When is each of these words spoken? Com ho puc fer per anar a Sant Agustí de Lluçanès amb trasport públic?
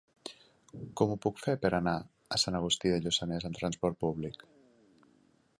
Com 1.01 1.11
ho 1.11 1.17
puc 1.25 1.41
fer 1.41 1.55
per 1.65 1.71
anar 1.81 1.95
a 2.37 2.41
Sant 2.45 2.59
Agustí 2.61 2.95
de 2.95 2.99
Lluçanès 3.05 3.49
amb 3.51 3.61
trasport 3.63 4.03
públic? 4.07 4.47